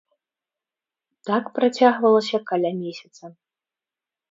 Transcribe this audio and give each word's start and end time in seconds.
Так 1.27 1.43
працягвалася 1.59 2.37
каля 2.55 2.71
месяца. 2.83 3.23